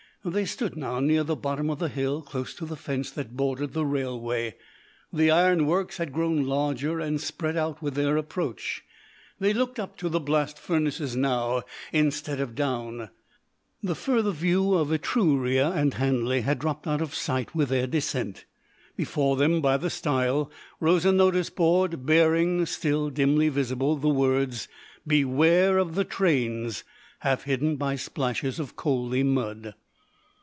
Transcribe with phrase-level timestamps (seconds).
[0.23, 3.73] They stood now near the bottom of the hill, close to the fence that bordered
[3.73, 4.53] the railway.
[5.11, 8.83] The ironworks had grown larger and spread out with their approach.
[9.39, 13.09] They looked up to the blast furnaces now instead of down;
[13.81, 18.45] the further view of Etruria and Hanley had dropped out of sight with their descent.
[18.95, 24.67] Before them, by the stile, rose a notice board, bearing, still dimly visible, the words,
[25.07, 26.83] "BEWARE OF THE TRAINS,"
[27.21, 29.73] half hidden by splashes of coaly mud.